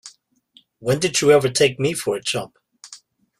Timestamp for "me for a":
1.79-2.23